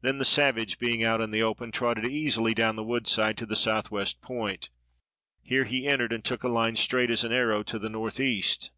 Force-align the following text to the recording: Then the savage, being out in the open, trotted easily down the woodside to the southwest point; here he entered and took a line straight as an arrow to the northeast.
Then 0.00 0.18
the 0.18 0.24
savage, 0.24 0.80
being 0.80 1.04
out 1.04 1.20
in 1.20 1.30
the 1.30 1.44
open, 1.44 1.70
trotted 1.70 2.04
easily 2.08 2.54
down 2.54 2.74
the 2.74 2.82
woodside 2.82 3.38
to 3.38 3.46
the 3.46 3.54
southwest 3.54 4.20
point; 4.20 4.68
here 5.44 5.62
he 5.62 5.86
entered 5.86 6.12
and 6.12 6.24
took 6.24 6.42
a 6.42 6.48
line 6.48 6.74
straight 6.74 7.08
as 7.08 7.22
an 7.22 7.30
arrow 7.30 7.62
to 7.62 7.78
the 7.78 7.88
northeast. 7.88 8.72